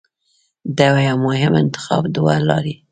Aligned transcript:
د 0.77 0.79
یوه 1.07 1.15
مهم 1.25 1.53
انتخاب 1.63 2.03
دوه 2.15 2.35
لارې 2.49 2.73